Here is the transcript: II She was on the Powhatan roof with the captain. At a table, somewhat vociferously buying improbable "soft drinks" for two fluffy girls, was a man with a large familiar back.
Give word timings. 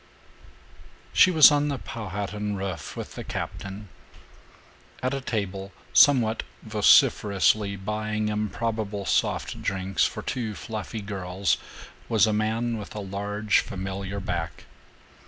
II 0.01 1.09
She 1.13 1.29
was 1.29 1.51
on 1.51 1.67
the 1.67 1.77
Powhatan 1.77 2.55
roof 2.55 2.97
with 2.97 3.13
the 3.13 3.23
captain. 3.23 3.87
At 5.03 5.13
a 5.13 5.21
table, 5.21 5.73
somewhat 5.93 6.41
vociferously 6.63 7.75
buying 7.75 8.27
improbable 8.27 9.05
"soft 9.05 9.61
drinks" 9.61 10.03
for 10.03 10.23
two 10.23 10.55
fluffy 10.55 11.01
girls, 11.01 11.57
was 12.09 12.25
a 12.25 12.33
man 12.33 12.79
with 12.79 12.95
a 12.95 12.99
large 12.99 13.59
familiar 13.59 14.19
back. 14.19 14.63